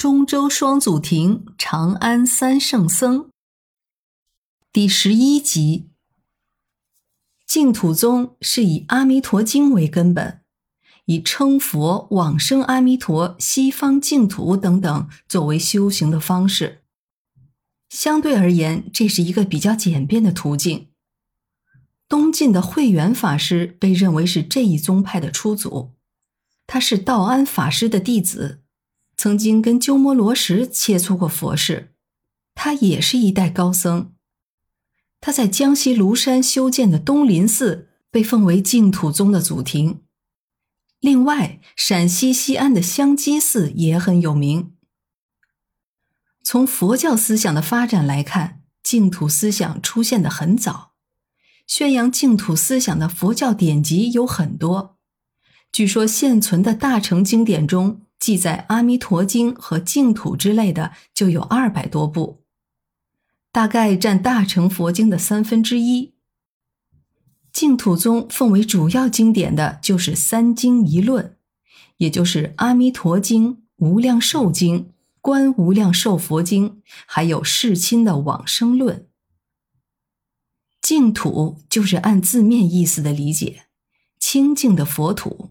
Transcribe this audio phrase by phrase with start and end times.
[0.00, 3.28] 中州双祖庭，长安三圣僧。
[4.72, 5.90] 第十一集，
[7.46, 10.40] 净土宗是以《阿弥陀经》为根本，
[11.04, 16.82] 以称佛、往生阿弥陀、西方净土等等作为修行的方式。
[17.90, 20.88] 相对而言，这是一个比较简便的途径。
[22.08, 25.92] 东晋的慧远法师被认为是这一宗派的初祖，
[26.66, 28.62] 他是道安法师的弟子。
[29.22, 31.92] 曾经跟鸠摩罗什切磋过佛事，
[32.54, 34.14] 他也是一代高僧。
[35.20, 40.00] 他在江西庐山修建的东林寺被奉为净土宗的祖庭。
[41.00, 44.72] 另外，陕西西安的香积寺也很有名。
[46.42, 50.92] 从佛教思想的发展来看，净土思想出现的很早，
[51.66, 54.96] 宣扬净土思想的佛教典籍有很多。
[55.70, 58.06] 据说现存的大乘经典中。
[58.20, 62.44] 记载《阿弥陀经》和净土之类的就有二百多部，
[63.50, 66.12] 大概占大乘佛经的三分之一。
[67.50, 71.36] 净土宗奉为主要经典的就是三经一论，
[71.96, 74.80] 也就是《阿弥陀经》《无量寿经》
[75.22, 76.70] 《观无量寿佛经》，
[77.06, 79.08] 还有世亲的往生论。
[80.82, 83.64] 净土就是按字面意思的理解，
[84.18, 85.50] 清净的佛土。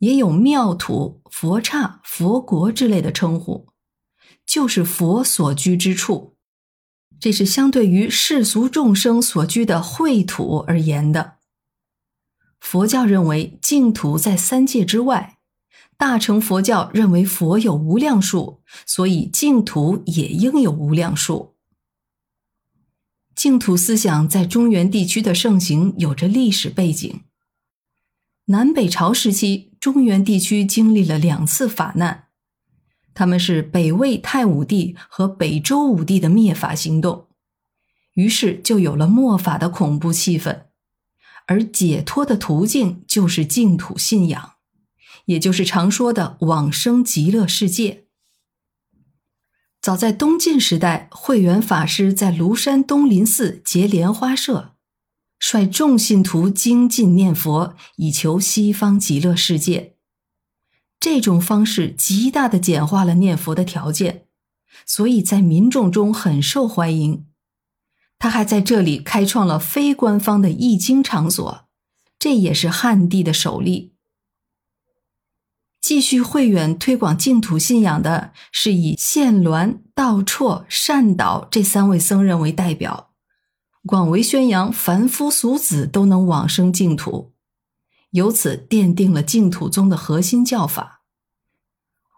[0.00, 3.68] 也有庙土、佛刹、佛国之类的称呼，
[4.44, 6.36] 就是佛所居之处。
[7.20, 11.34] 这是相对于世俗众生所居的秽土而言的。
[12.58, 15.38] 佛教认为净土在三界之外，
[15.98, 21.56] 大乘佛教认为佛有无量数，所以净土也应有无量数。
[23.34, 27.22] 净土思想在中原地区的盛行有着历史背景。
[28.46, 32.26] 南北朝时期，中原地区经历了两次法难，
[33.14, 37.28] 他们是北魏太武帝和北周武帝的灭法行动，
[38.12, 40.64] 于是就有了末法的恐怖气氛，
[41.46, 44.56] 而解脱的途径就是净土信仰，
[45.24, 48.04] 也就是常说的往生极乐世界。
[49.80, 54.69] 早在东晋时代，慧远法师在庐山东林寺结莲花社。
[55.40, 59.96] 率众信徒精进念佛，以求西方极乐世界。
[61.00, 64.26] 这种方式极大的简化了念佛的条件，
[64.84, 67.26] 所以在民众中很受欢迎。
[68.18, 71.68] 他还在这里开创了非官方的译经场所，
[72.18, 73.94] 这也是汉地的首例。
[75.80, 83.09] 继续慧远推广净土信仰的是以现鸾、道绰、善导这三位僧人为代表。
[83.86, 87.32] 广为宣扬凡夫俗子都能往生净土，
[88.10, 91.00] 由此奠定了净土宗的核心教法。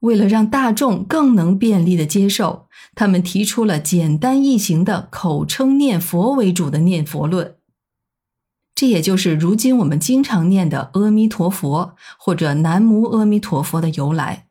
[0.00, 7.56] 为了让大众更能便利的接受，他们提出了简单易行的口称念佛为主的念佛论。
[8.76, 14.46] 这也就是如今我们经常念的阿弥陀佛或者南无阿弥陀佛的由来。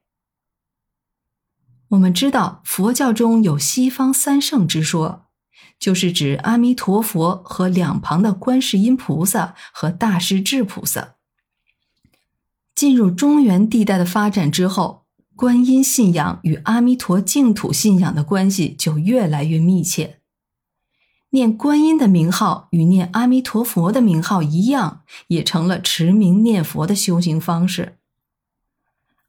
[1.87, 5.26] 我们知道佛教中有西方三圣之说。
[5.79, 11.15] 就是指阿弥陀佛和两旁的观世音菩萨和大势至菩萨。
[12.75, 20.19] 进入中原地带的发展之后，观音信仰与阿弥陀净土信仰的关系就越来越密切。
[21.31, 27.97] 念观音的名号与念阿弥陀佛的名号一样，也成了持名念佛的修行方式。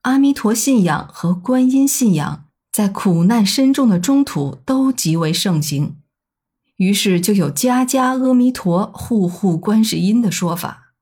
[0.02, 5.96] 阿弥陀信仰和观音信仰在苦难深重的中土都极为盛行。
[6.78, 10.94] 于是就有“家家阿弥陀，户户观世音”的说法。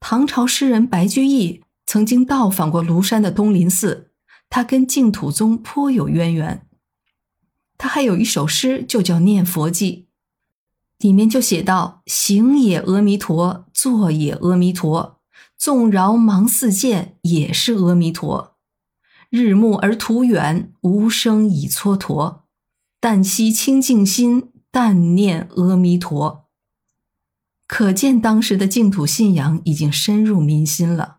[0.00, 4.10] 唐朝诗人白居易曾经到访过庐山的东林寺，
[4.48, 6.66] 他跟净土宗颇有渊源。
[7.76, 10.06] 他还有一首诗，就叫《念佛记》，
[11.04, 15.20] 里面就写道：“行也阿弥陀，坐也阿弥陀，
[15.58, 18.56] 纵饶忙似箭，也是阿弥陀。
[19.28, 22.44] 日暮而途远，无声已蹉跎。”
[23.00, 26.46] 但惜清净心，但念阿弥陀。
[27.66, 31.18] 可见当时的净土信仰已经深入民心了。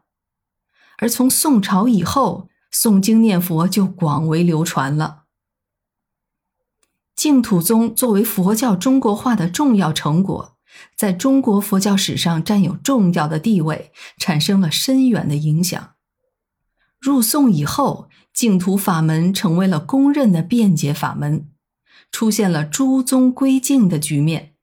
[0.97, 5.24] 而从宋朝以后，诵经念佛就广为流传了。
[7.15, 10.57] 净土宗作为佛教中国化的重要成果，
[10.95, 15.95] 在中国佛教史上占有重要的地位，产生了深远的影响。
[17.00, 21.50] 入宋以后，净土法门成为了公认的辩解法门。
[22.11, 24.53] 出现了诸宗归净的局面，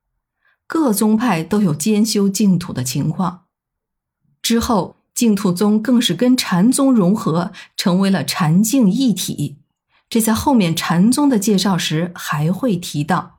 [0.67, 3.45] 各宗派都有兼修净土的情况。
[4.43, 9.59] 之后，净土宗更是跟禅宗融合，成为了禅净一体。
[10.11, 13.34] 这在后面禅宗的介绍时还会提到。